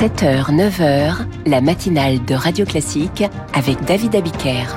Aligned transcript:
7h, 0.00 0.50
9h, 0.50 1.14
la 1.46 1.60
matinale 1.60 2.24
de 2.24 2.34
Radio 2.34 2.64
Classique 2.64 3.22
avec 3.52 3.84
David 3.84 4.16
Abiker. 4.16 4.76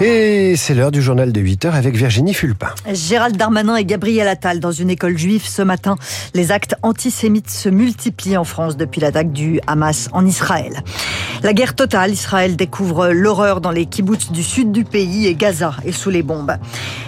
Et 0.00 0.56
c'est 0.56 0.72
l'heure 0.72 0.90
du 0.90 1.02
journal 1.02 1.32
de 1.32 1.40
8 1.40 1.66
heures 1.66 1.74
avec 1.74 1.94
Virginie 1.94 2.32
Fulpin. 2.32 2.70
Gérald 2.90 3.36
Darmanin 3.36 3.76
et 3.76 3.84
Gabriel 3.84 4.26
Attal 4.26 4.58
dans 4.58 4.72
une 4.72 4.88
école 4.88 5.18
juive 5.18 5.44
ce 5.44 5.60
matin. 5.60 5.96
Les 6.32 6.50
actes 6.50 6.76
antisémites 6.82 7.50
se 7.50 7.68
multiplient 7.68 8.38
en 8.38 8.44
France 8.44 8.78
depuis 8.78 9.02
l'attaque 9.02 9.32
du 9.32 9.60
Hamas 9.66 10.08
en 10.12 10.24
Israël. 10.24 10.82
La 11.44 11.52
guerre 11.52 11.76
totale, 11.76 12.10
Israël 12.10 12.56
découvre 12.56 13.10
l'horreur 13.10 13.60
dans 13.60 13.70
les 13.70 13.86
kibbutz 13.86 14.32
du 14.32 14.42
sud 14.42 14.72
du 14.72 14.82
pays 14.82 15.28
et 15.28 15.36
Gaza 15.36 15.72
est 15.84 15.92
sous 15.92 16.10
les 16.10 16.24
bombes. 16.24 16.56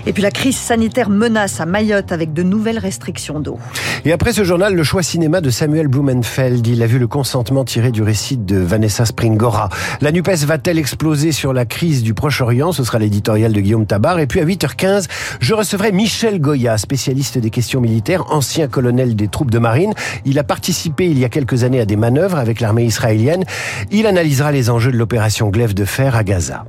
Et 0.06 0.12
puis 0.12 0.22
la 0.22 0.30
crise 0.30 0.56
sanitaire 0.56 1.10
menace 1.10 1.60
à 1.60 1.66
Mayotte 1.66 2.12
avec 2.12 2.32
de 2.32 2.44
nouvelles 2.44 2.78
restrictions 2.78 3.40
d'eau. 3.40 3.58
Et 4.04 4.12
après 4.12 4.32
ce 4.32 4.44
journal, 4.44 4.74
le 4.74 4.82
choix 4.84 5.02
cinéma 5.02 5.40
de 5.40 5.50
Samuel 5.50 5.88
Blumenfeld. 5.88 6.64
Il 6.66 6.82
a 6.82 6.86
vu 6.86 7.00
le 7.00 7.08
consentement 7.08 7.64
tiré 7.64 7.90
du 7.90 8.02
récit 8.02 8.36
de 8.36 8.56
Vanessa 8.56 9.04
Springora. 9.04 9.68
La 10.00 10.12
NUPES 10.12 10.44
va-t-elle 10.46 10.78
exploser 10.78 11.32
sur 11.32 11.52
la 11.52 11.66
crise 11.66 12.04
du 12.04 12.14
Proche-Orient? 12.14 12.70
Ce 12.70 12.84
sera 12.84 13.00
l'éditorial 13.00 13.52
de 13.52 13.60
Guillaume 13.60 13.86
Tabar. 13.86 14.20
Et 14.20 14.28
puis 14.28 14.38
à 14.38 14.44
8h15, 14.44 15.06
je 15.40 15.54
recevrai 15.54 15.90
Michel 15.90 16.40
Goya, 16.40 16.78
spécialiste 16.78 17.36
des 17.36 17.50
questions 17.50 17.80
militaires, 17.80 18.24
ancien 18.30 18.68
colonel 18.68 19.16
des 19.16 19.26
troupes 19.26 19.50
de 19.50 19.58
marine. 19.58 19.92
Il 20.24 20.38
a 20.38 20.44
participé 20.44 21.06
il 21.06 21.18
y 21.18 21.24
a 21.24 21.28
quelques 21.28 21.64
années 21.64 21.80
à 21.80 21.84
des 21.84 21.96
manœuvres 21.96 22.38
avec 22.38 22.60
l'armée 22.60 22.84
israélienne. 22.84 23.44
Il 23.90 24.06
analysera 24.20 24.52
les 24.52 24.68
enjeux 24.68 24.92
de 24.92 24.98
l'opération 24.98 25.48
Glaive 25.48 25.72
de 25.72 25.86
fer 25.86 26.14
à 26.14 26.22
Gaza. 26.22 26.66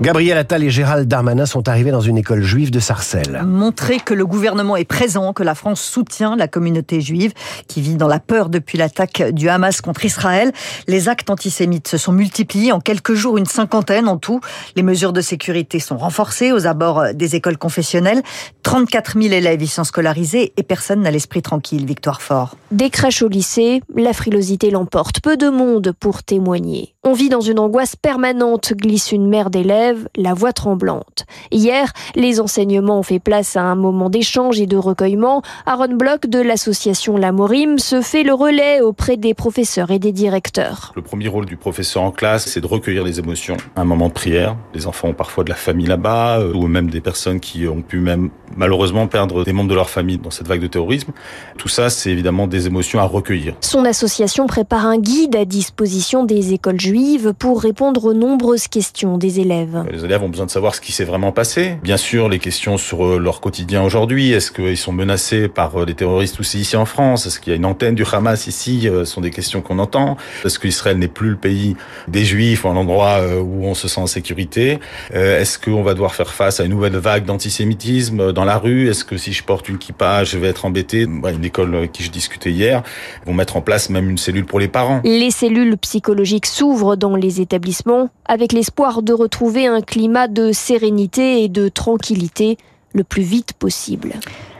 Gabriel 0.00 0.36
Attal 0.36 0.64
et 0.64 0.70
Gérald 0.70 1.06
Darmanin 1.06 1.46
sont 1.46 1.68
arrivés 1.68 1.92
dans 1.92 2.00
une 2.00 2.18
école 2.18 2.42
juive 2.42 2.72
de 2.72 2.80
Sarcelles. 2.80 3.42
Montrer 3.46 4.00
que 4.00 4.12
le 4.12 4.26
gouvernement 4.26 4.76
est 4.76 4.84
présent, 4.84 5.32
que 5.32 5.44
la 5.44 5.54
France 5.54 5.80
soutient 5.80 6.34
la 6.34 6.48
communauté 6.48 7.00
juive 7.00 7.32
qui 7.68 7.80
vit 7.80 7.94
dans 7.94 8.08
la 8.08 8.18
peur 8.18 8.48
depuis 8.48 8.76
l'attaque 8.76 9.22
du 9.30 9.48
Hamas 9.48 9.80
contre 9.80 10.04
Israël. 10.04 10.52
Les 10.88 11.08
actes 11.08 11.30
antisémites 11.30 11.86
se 11.86 11.96
sont 11.96 12.10
multipliés 12.10 12.72
en 12.72 12.80
quelques 12.80 13.14
jours, 13.14 13.38
une 13.38 13.46
cinquantaine 13.46 14.08
en 14.08 14.16
tout. 14.16 14.40
Les 14.74 14.82
mesures 14.82 15.12
de 15.12 15.20
sécurité 15.20 15.78
sont 15.78 15.96
renforcées 15.96 16.50
aux 16.50 16.66
abords 16.66 17.14
des 17.14 17.36
écoles 17.36 17.56
confessionnelles. 17.56 18.22
34 18.64 19.20
000 19.20 19.32
élèves 19.32 19.62
y 19.62 19.68
sont 19.68 19.84
scolarisés 19.84 20.52
et 20.56 20.62
personne 20.64 21.02
n'a 21.02 21.12
l'esprit 21.12 21.42
tranquille. 21.42 21.86
Victoire 21.86 22.20
Fort. 22.20 22.56
Des 22.72 22.90
crèches 22.90 23.22
au 23.22 23.28
lycée, 23.28 23.80
la 23.94 24.12
frilosité 24.12 24.70
l'emporte. 24.70 25.20
Peu 25.20 25.36
de 25.36 25.48
monde 25.50 25.92
pour 25.98 26.24
témoigner. 26.24 26.94
On 27.04 27.12
vit 27.12 27.28
dans 27.28 27.42
une 27.42 27.58
angoisse 27.58 27.96
permanente, 27.96 28.72
glisse 28.72 29.12
une 29.12 29.28
mère 29.28 29.50
d'élèves, 29.50 29.83
la 30.16 30.34
voix 30.34 30.52
tremblante. 30.52 31.26
Hier, 31.50 31.92
les 32.14 32.40
enseignements 32.40 32.98
ont 32.98 33.02
fait 33.02 33.18
place 33.18 33.56
à 33.56 33.62
un 33.62 33.74
moment 33.74 34.10
d'échange 34.10 34.60
et 34.60 34.66
de 34.66 34.76
recueillement. 34.76 35.42
Aaron 35.66 35.94
Bloch 35.94 36.26
de 36.26 36.40
l'association 36.40 37.16
Lamorim 37.16 37.78
se 37.78 38.00
fait 38.00 38.22
le 38.22 38.34
relais 38.34 38.80
auprès 38.80 39.16
des 39.16 39.34
professeurs 39.34 39.90
et 39.90 39.98
des 39.98 40.12
directeurs. 40.12 40.92
Le 40.96 41.02
premier 41.02 41.28
rôle 41.28 41.46
du 41.46 41.56
professeur 41.56 42.02
en 42.02 42.10
classe, 42.10 42.46
c'est 42.46 42.60
de 42.60 42.66
recueillir 42.66 43.04
les 43.04 43.18
émotions. 43.18 43.56
Un 43.76 43.84
moment 43.84 44.08
de 44.08 44.12
prière. 44.12 44.56
Les 44.74 44.86
enfants 44.86 45.08
ont 45.08 45.14
parfois 45.14 45.44
de 45.44 45.50
la 45.50 45.56
famille 45.56 45.86
là-bas, 45.86 46.40
euh, 46.40 46.52
ou 46.52 46.66
même 46.66 46.90
des 46.90 47.00
personnes 47.00 47.40
qui 47.40 47.66
ont 47.66 47.82
pu 47.82 47.98
même 47.98 48.30
malheureusement 48.56 49.06
perdre 49.06 49.44
des 49.44 49.52
membres 49.52 49.70
de 49.70 49.74
leur 49.74 49.90
famille 49.90 50.18
dans 50.18 50.30
cette 50.30 50.46
vague 50.46 50.60
de 50.60 50.66
terrorisme. 50.66 51.12
Tout 51.58 51.68
ça, 51.68 51.90
c'est 51.90 52.10
évidemment 52.10 52.46
des 52.46 52.66
émotions 52.66 53.00
à 53.00 53.04
recueillir. 53.04 53.54
Son 53.60 53.84
association 53.84 54.46
prépare 54.46 54.86
un 54.86 54.98
guide 54.98 55.36
à 55.36 55.44
disposition 55.44 56.24
des 56.24 56.52
écoles 56.52 56.80
juives 56.80 57.32
pour 57.38 57.60
répondre 57.60 58.04
aux 58.04 58.14
nombreuses 58.14 58.68
questions 58.68 59.18
des 59.18 59.40
élèves. 59.40 59.73
Les 59.90 60.04
élèves 60.04 60.22
ont 60.22 60.28
besoin 60.28 60.46
de 60.46 60.50
savoir 60.50 60.74
ce 60.74 60.80
qui 60.80 60.92
s'est 60.92 61.04
vraiment 61.04 61.32
passé. 61.32 61.78
Bien 61.82 61.96
sûr, 61.96 62.28
les 62.28 62.38
questions 62.38 62.76
sur 62.78 63.04
euh, 63.04 63.18
leur 63.18 63.40
quotidien 63.40 63.82
aujourd'hui. 63.82 64.32
Est-ce 64.32 64.52
qu'ils 64.52 64.76
sont 64.76 64.92
menacés 64.92 65.48
par 65.48 65.82
euh, 65.82 65.86
des 65.86 65.94
terroristes 65.94 66.40
aussi 66.40 66.60
ici 66.60 66.76
en 66.76 66.84
France? 66.84 67.26
Est-ce 67.26 67.40
qu'il 67.40 67.52
y 67.52 67.54
a 67.54 67.56
une 67.56 67.64
antenne 67.64 67.94
du 67.94 68.04
Hamas 68.10 68.46
ici? 68.46 68.82
Ce 68.84 68.88
euh, 68.88 69.04
sont 69.04 69.20
des 69.20 69.30
questions 69.30 69.60
qu'on 69.62 69.78
entend. 69.78 70.16
Est-ce 70.44 70.58
qu'Israël 70.58 70.98
n'est 70.98 71.08
plus 71.08 71.30
le 71.30 71.36
pays 71.36 71.76
des 72.08 72.24
Juifs, 72.24 72.66
un 72.66 72.76
endroit 72.76 73.20
où 73.40 73.66
on 73.66 73.74
se 73.74 73.88
sent 73.88 74.00
en 74.00 74.06
sécurité? 74.06 74.78
Est-ce 75.12 75.58
qu'on 75.58 75.82
va 75.82 75.94
devoir 75.94 76.14
faire 76.14 76.32
face 76.32 76.60
à 76.60 76.64
une 76.64 76.70
nouvelle 76.70 76.96
vague 76.96 77.24
d'antisémitisme 77.24 78.32
dans 78.32 78.44
la 78.44 78.58
rue? 78.58 78.88
Est-ce 78.88 79.04
que 79.04 79.16
si 79.16 79.32
je 79.32 79.42
porte 79.42 79.68
une 79.68 79.78
kippa, 79.78 80.24
je 80.24 80.38
vais 80.38 80.48
être 80.48 80.64
embêté? 80.64 81.02
Une 81.02 81.44
école 81.44 81.74
avec 81.74 81.92
qui 81.92 82.02
je 82.02 82.10
discutais 82.10 82.50
hier 82.50 82.82
vont 83.26 83.34
mettre 83.34 83.56
en 83.56 83.60
place 83.60 83.90
même 83.90 84.10
une 84.10 84.18
cellule 84.18 84.44
pour 84.44 84.60
les 84.60 84.68
parents. 84.68 85.00
Les 85.04 85.30
cellules 85.30 85.76
psychologiques 85.78 86.46
s'ouvrent 86.46 86.96
dans 86.96 87.16
les 87.16 87.40
établissements 87.40 88.10
avec 88.26 88.52
l'espoir 88.52 89.02
de 89.02 89.12
retrouver 89.12 89.63
un 89.66 89.80
climat 89.80 90.28
de 90.28 90.52
sérénité 90.52 91.42
et 91.42 91.48
de 91.48 91.68
tranquillité 91.68 92.58
le 92.92 93.04
plus 93.04 93.22
vite 93.22 93.52
possible. 93.54 94.14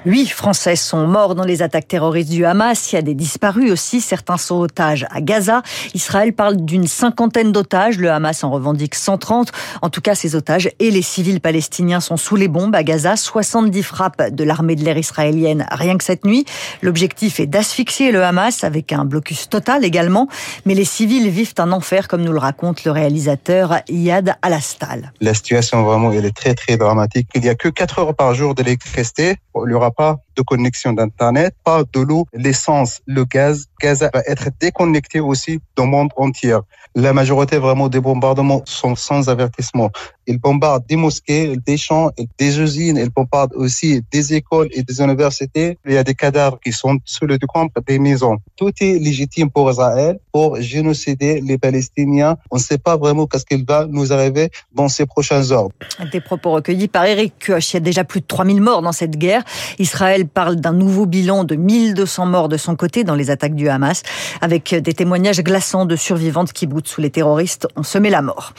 Huit 0.07 0.29
Français 0.29 0.77
sont 0.77 1.07
morts 1.07 1.35
dans 1.35 1.45
les 1.45 1.63
attaques 1.63 1.89
terroristes 1.89 2.31
du 2.31 2.45
Hamas. 2.45 2.93
Il 2.93 2.97
y 2.97 2.99
a 2.99 3.03
des 3.03 3.15
disparus 3.15 3.73
aussi. 3.73 4.03
Certains 4.03 4.37
sont 4.37 4.57
otages 4.57 5.07
à 5.11 5.23
Gaza. 5.23 5.63
Israël 5.95 6.35
parle 6.35 6.57
d'une 6.57 6.87
cinquantaine 6.87 7.53
d'otages. 7.53 7.97
Le 7.97 8.11
Hamas 8.11 8.45
en 8.45 8.51
revendique 8.51 8.97
130. 8.97 9.51
En 9.81 9.89
tout 9.89 10.03
cas, 10.03 10.15
ces 10.15 10.37
otages 10.37 10.69
et 10.79 10.91
les 10.91 11.01
civils 11.01 11.41
palestiniens 11.41 12.01
sont 12.01 12.19
sous 12.19 12.37
les 12.37 12.49
bombes 12.49 12.75
à 12.75 12.83
Gaza. 12.83 13.17
70 13.17 13.83
frappes 13.83 14.31
de 14.31 14.45
l'armée 14.45 14.77
de 14.77 14.85
l'air 14.85 14.99
israélienne 14.99 15.67
rien 15.71 15.97
que 15.97 16.05
cette 16.05 16.27
nuit. 16.27 16.45
L'objectif 16.83 17.41
est 17.41 17.47
d'asphyxier 17.47 18.13
le 18.13 18.23
Hamas 18.23 18.63
avec 18.63 18.93
un 18.93 19.07
blocus 19.07 19.49
total 19.49 19.87
également. 19.87 20.29
Mais 20.67 20.75
les 20.75 20.85
civils 20.85 21.31
vivent 21.31 21.55
un 21.57 21.73
enfer, 21.73 22.09
comme 22.09 22.23
nous 22.23 22.33
le 22.33 22.39
raconte 22.39 22.85
le 22.85 22.91
réalisateur 22.91 23.79
Yad 23.89 24.37
Alastal. 24.43 25.15
La 25.23 25.33
situation 25.33 25.83
vraiment, 25.83 26.13
elle 26.13 26.27
est 26.27 26.37
très 26.37 26.53
très 26.53 26.77
dramatique. 26.77 27.29
Il 27.35 27.41
n'y 27.41 27.49
a 27.49 27.55
que 27.55 27.71
4 27.71 28.01
heures 28.01 28.15
par 28.15 28.35
jour 28.35 28.55
d'électricité. 28.55 29.37
Il 29.57 29.77
n'y 29.99 30.05
aura 30.05 30.17
pas 30.17 30.24
de 30.37 30.43
connexion 30.43 30.93
d'Internet, 30.93 31.55
pas 31.65 31.83
de 31.93 32.01
l'eau, 32.01 32.27
l'essence, 32.33 33.01
le 33.07 33.25
gaz. 33.25 33.67
Gaz 33.81 34.01
va 34.01 34.23
être 34.27 34.49
déconnecté 34.61 35.21
aussi 35.21 35.61
du 35.77 35.85
monde 35.85 36.11
entier. 36.17 36.59
La 36.95 37.13
majorité 37.13 37.59
vraiment 37.59 37.89
des 37.89 38.01
bombardements 38.01 38.63
sont 38.67 38.95
sans 38.95 39.29
avertissement. 39.29 39.91
Ils 40.27 40.39
bombardent 40.39 40.87
des 40.87 40.97
mosquées, 40.97 41.57
des 41.67 41.77
champs, 41.77 42.11
des 42.39 42.61
usines. 42.61 42.97
Ils 42.97 43.11
bombardent 43.11 43.55
aussi 43.55 44.01
des 44.13 44.35
écoles 44.35 44.69
et 44.71 44.83
des 44.83 45.01
universités. 45.01 45.79
Il 45.85 45.93
y 45.93 45.97
a 45.97 46.05
des 46.05 46.15
cadavres 46.15 46.59
qui 46.61 46.73
sont 46.73 46.99
sous 47.05 47.27
le 47.27 47.37
camp 47.39 47.69
des 47.87 47.99
maisons. 47.99 48.39
Tout 48.57 48.73
est 48.81 48.99
légitime 48.99 49.51
pour 49.51 49.71
Israël 49.71 50.19
pour 50.33 50.61
génocider 50.61 51.41
les 51.41 51.59
Palestiniens. 51.59 52.37
On 52.51 52.57
ne 52.57 52.61
sait 52.61 52.79
pas 52.79 52.97
vraiment 52.97 53.27
qu'est-ce 53.27 53.45
qu'il 53.45 53.65
va 53.65 53.87
nous 53.87 54.13
arriver 54.13 54.51
dans 54.73 54.89
ces 54.89 55.05
prochains 55.05 55.51
heures. 55.51 55.69
Des 56.13 56.21
propos 56.21 56.53
recueillis 56.53 56.89
par 56.89 57.05
Eric 57.05 57.35
Kioch. 57.39 57.73
Il 57.73 57.75
y 57.75 57.77
a 57.77 57.81
déjà 57.81 58.05
plus 58.05 58.21
de 58.21 58.27
3000 58.27 58.61
morts 58.61 58.83
dans 58.83 58.93
cette 58.93 59.17
guerre. 59.17 59.43
Israël 59.79 60.24
parle 60.29 60.57
d'un 60.57 60.73
nouveau 60.73 61.07
bilan 61.07 61.45
de 61.45 61.55
1200 61.55 62.27
morts 62.27 62.49
de 62.49 62.57
son 62.57 62.77
côté 62.77 63.05
dans 63.05 63.15
les 63.15 63.31
attaques 63.31 63.55
du 63.55 63.69
Hamas, 63.69 64.03
avec 64.41 64.75
des 64.75 64.93
témoignages 64.93 65.43
glaçants 65.43 65.87
de 65.87 65.97
survivantes 65.97 66.53
qui 66.53 66.67
boutent 66.67 66.89
sous 66.89 67.01
les 67.01 67.11
terroristes 67.11 67.67
ont 67.77 67.83
semé 67.83 68.11
la 68.11 68.23
mort. 68.23 68.53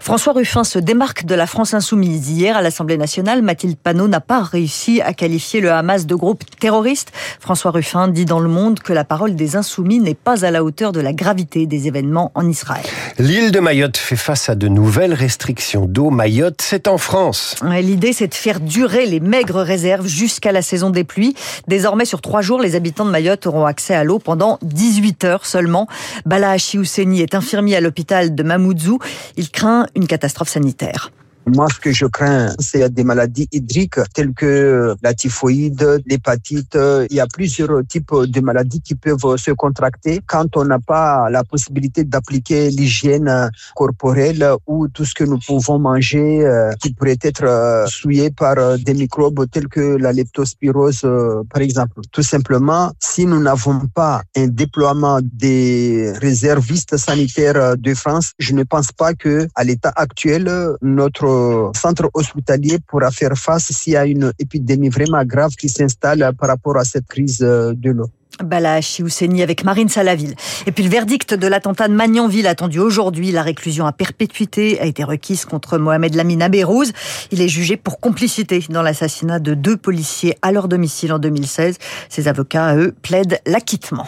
François 0.00 0.32
Ruffin 0.32 0.64
se 0.64 0.78
démarque 0.78 1.24
de 1.24 1.34
la 1.34 1.46
France 1.46 1.74
insoumise. 1.74 2.30
Hier, 2.30 2.56
à 2.56 2.62
l'Assemblée 2.62 2.96
nationale, 2.96 3.42
Mathilde 3.42 3.76
Panot 3.76 4.08
n'a 4.08 4.20
pas 4.20 4.42
réussi 4.42 5.00
à 5.00 5.12
qualifier 5.12 5.60
le 5.60 5.70
Hamas 5.70 6.06
de 6.06 6.14
groupe 6.14 6.42
terroriste. 6.58 7.12
François 7.40 7.70
Ruffin 7.70 8.08
dit 8.08 8.24
dans 8.24 8.40
Le 8.40 8.48
Monde 8.48 8.80
que 8.80 8.92
la 8.92 9.04
parole 9.04 9.36
des 9.36 9.56
insoumis 9.56 10.00
n'est 10.00 10.14
pas 10.14 10.44
à 10.44 10.50
la 10.50 10.64
hauteur 10.64 10.92
de 10.92 11.00
la 11.00 11.12
gravité 11.12 11.66
des 11.66 11.86
événements 11.86 12.32
en 12.34 12.48
Israël. 12.48 12.84
L'île 13.18 13.52
de 13.52 13.60
Mayotte 13.60 13.96
fait 13.96 14.16
face 14.16 14.48
à 14.48 14.54
de 14.54 14.68
nouvelles 14.68 15.14
restrictions 15.14 15.86
d'eau. 15.86 16.10
Mayotte, 16.10 16.62
c'est 16.62 16.88
en 16.88 16.98
France. 16.98 17.56
L'idée, 17.62 18.12
c'est 18.12 18.28
de 18.28 18.34
faire 18.34 18.60
durer 18.60 19.06
les 19.06 19.20
maigres 19.20 19.60
réserves 19.60 20.06
jusqu'à 20.06 20.52
la 20.52 20.62
saison 20.62 20.90
des 20.90 21.01
pluies. 21.04 21.34
Désormais, 21.68 22.04
sur 22.04 22.20
trois 22.20 22.42
jours, 22.42 22.60
les 22.60 22.76
habitants 22.76 23.04
de 23.04 23.10
Mayotte 23.10 23.46
auront 23.46 23.66
accès 23.66 23.94
à 23.94 24.04
l'eau 24.04 24.18
pendant 24.18 24.58
18 24.62 25.24
heures 25.24 25.46
seulement. 25.46 25.86
Bala 26.26 26.50
Hachi 26.50 26.78
est 26.78 27.34
infirmier 27.34 27.76
à 27.76 27.80
l'hôpital 27.80 28.34
de 28.34 28.42
Mamoudzou. 28.42 28.98
Il 29.36 29.50
craint 29.50 29.86
une 29.94 30.06
catastrophe 30.06 30.48
sanitaire. 30.48 31.10
Moi, 31.46 31.66
ce 31.74 31.80
que 31.80 31.92
je 31.92 32.06
crains, 32.06 32.54
c'est 32.60 32.88
des 32.94 33.04
maladies 33.04 33.48
hydriques 33.52 33.98
telles 34.14 34.32
que 34.32 34.94
la 35.02 35.12
typhoïde, 35.12 36.02
l'hépatite. 36.06 36.78
Il 37.10 37.16
y 37.16 37.20
a 37.20 37.26
plusieurs 37.26 37.84
types 37.86 38.14
de 38.14 38.40
maladies 38.40 38.80
qui 38.80 38.94
peuvent 38.94 39.36
se 39.36 39.50
contracter 39.50 40.20
quand 40.26 40.56
on 40.56 40.64
n'a 40.64 40.78
pas 40.78 41.28
la 41.30 41.42
possibilité 41.42 42.04
d'appliquer 42.04 42.70
l'hygiène 42.70 43.50
corporelle 43.74 44.46
ou 44.66 44.86
tout 44.88 45.04
ce 45.04 45.14
que 45.14 45.24
nous 45.24 45.38
pouvons 45.38 45.78
manger 45.78 46.44
euh, 46.44 46.72
qui 46.80 46.92
pourrait 46.92 47.18
être 47.22 47.44
euh, 47.44 47.86
souillé 47.86 48.30
par 48.30 48.58
euh, 48.58 48.76
des 48.76 48.94
microbes 48.94 49.48
tels 49.50 49.68
que 49.68 49.96
la 49.96 50.12
leptospirose, 50.12 51.06
par 51.50 51.62
exemple. 51.62 52.00
Tout 52.12 52.22
simplement, 52.22 52.92
si 53.00 53.26
nous 53.26 53.40
n'avons 53.40 53.80
pas 53.94 54.22
un 54.36 54.46
déploiement 54.46 55.20
des 55.22 56.12
réservistes 56.20 56.96
sanitaires 56.96 57.76
de 57.76 57.94
France, 57.94 58.32
je 58.38 58.52
ne 58.52 58.62
pense 58.62 58.92
pas 58.92 59.14
que 59.14 59.48
à 59.54 59.64
l'état 59.64 59.92
actuel, 59.96 60.50
notre 60.82 61.31
centre 61.74 62.10
hospitalier 62.14 62.78
pourra 62.86 63.10
faire 63.10 63.36
face 63.36 63.72
s'il 63.72 63.94
y 63.94 63.96
a 63.96 64.06
une 64.06 64.32
épidémie 64.38 64.88
vraiment 64.88 65.24
grave 65.24 65.54
qui 65.56 65.68
s'installe 65.68 66.32
par 66.38 66.48
rapport 66.48 66.76
à 66.76 66.84
cette 66.84 67.06
crise 67.06 67.42
euh, 67.42 67.72
de 67.74 67.90
l'eau. 67.90 68.10
Bala 68.42 68.80
Husseini 68.80 69.42
avec 69.42 69.64
Marine 69.64 69.88
Salaville. 69.88 70.34
Et 70.66 70.72
puis 70.72 70.84
le 70.84 70.90
verdict 70.90 71.34
de 71.34 71.46
l'attentat 71.46 71.88
de 71.88 71.94
Magnanville 71.94 72.46
attendu 72.46 72.78
aujourd'hui. 72.78 73.30
La 73.30 73.42
réclusion 73.42 73.86
à 73.86 73.92
perpétuité 73.92 74.80
a 74.80 74.86
été 74.86 75.04
requise 75.04 75.44
contre 75.44 75.78
Mohamed 75.78 76.14
Lamine 76.14 76.42
Abérouz. 76.42 76.92
Il 77.30 77.40
est 77.40 77.48
jugé 77.48 77.76
pour 77.76 78.00
complicité 78.00 78.64
dans 78.70 78.82
l'assassinat 78.82 79.38
de 79.38 79.54
deux 79.54 79.76
policiers 79.76 80.36
à 80.42 80.52
leur 80.52 80.68
domicile 80.68 81.12
en 81.12 81.18
2016. 81.18 81.76
Ses 82.08 82.28
avocats, 82.28 82.76
eux, 82.76 82.94
plaident 83.02 83.38
l'acquittement. 83.46 84.06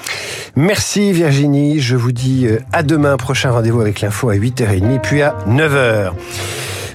Merci 0.57 1.13
Virginie. 1.13 1.81
Je 1.81 1.97
vous 1.97 2.13
dis 2.13 2.47
euh, 2.47 2.61
à 2.73 2.83
demain. 2.83 3.17
Prochain 3.17 3.51
rendez-vous 3.51 3.81
avec 3.81 4.01
l'info 4.01 4.31
à 4.31 4.37
8h30 4.37 5.01
puis 5.01 5.23
à 5.23 5.37
9h. 5.49 6.13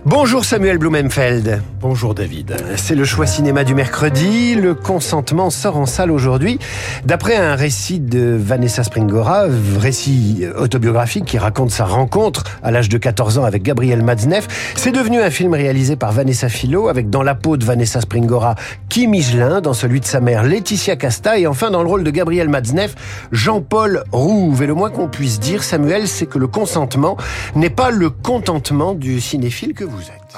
Bonjour 0.05 0.45
Samuel 0.45 0.77
Blumenfeld. 0.77 1.61
Bonjour 1.81 2.15
David. 2.15 2.55
C'est 2.77 2.95
le 2.95 3.03
choix 3.03 3.25
cinéma 3.25 3.65
du 3.65 3.75
mercredi. 3.75 4.55
Le 4.55 4.73
consentement 4.73 5.49
sort 5.49 5.75
en 5.75 5.85
salle 5.85 6.09
aujourd'hui. 6.09 6.57
D'après 7.03 7.35
un 7.35 7.53
récit 7.53 7.99
de 7.99 8.37
Vanessa 8.39 8.85
Springora, 8.85 9.47
récit 9.77 10.45
autobiographique 10.57 11.25
qui 11.25 11.37
raconte 11.37 11.71
sa 11.71 11.83
rencontre 11.83 12.45
à 12.63 12.71
l'âge 12.71 12.87
de 12.87 12.97
14 12.97 13.39
ans 13.39 13.43
avec 13.43 13.61
Gabriel 13.61 14.01
Matzneff, 14.01 14.47
c'est 14.75 14.93
devenu 14.93 15.21
un 15.21 15.29
film 15.29 15.53
réalisé 15.53 15.97
par 15.97 16.13
Vanessa 16.13 16.47
Philo 16.47 16.87
avec 16.87 17.09
dans 17.09 17.23
la 17.23 17.35
peau 17.35 17.57
de 17.57 17.65
Vanessa 17.65 17.99
Springora 17.99 18.55
Kim 18.87 19.11
Michelin, 19.11 19.59
dans 19.59 19.73
celui 19.73 19.99
de 19.99 20.05
sa 20.05 20.21
mère 20.21 20.43
Laetitia 20.43 20.95
Casta 20.95 21.37
et 21.37 21.45
enfin 21.45 21.71
dans 21.71 21.83
le 21.83 21.89
rôle 21.89 22.05
de 22.05 22.11
Gabriel 22.11 22.47
Matzneff, 22.47 22.95
Jean-Paul 23.33 24.05
Rouve. 24.13 24.63
Et 24.63 24.67
le 24.67 24.75
moins 24.75 24.91
qu'on 24.91 25.09
puisse 25.09 25.41
dire, 25.41 25.61
Samuel, 25.61 26.07
c'est 26.07 26.25
que 26.25 26.39
le 26.39 26.47
consentement 26.47 27.17
n'est 27.55 27.69
pas 27.69 27.91
le 27.91 28.09
contentement 28.09 28.93
du 28.93 29.19
cinéphile 29.19 29.73
que 29.73 29.88
vous 29.89 30.11
êtes. 30.11 30.37